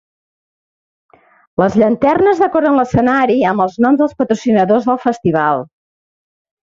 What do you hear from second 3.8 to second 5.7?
noms dels patrocinadors del festival.